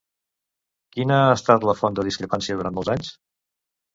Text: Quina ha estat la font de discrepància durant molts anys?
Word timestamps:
Quina 0.95 1.19
ha 1.25 1.35
estat 1.39 1.67
la 1.69 1.75
font 1.81 1.99
de 1.99 2.05
discrepància 2.09 2.57
durant 2.61 2.77
molts 2.79 2.93
anys? 2.97 3.13